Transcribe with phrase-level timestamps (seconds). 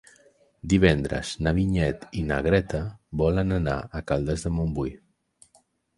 [0.71, 2.81] Divendres na Vinyet i na Greta
[3.23, 4.95] volen anar a Caldes de Montbui.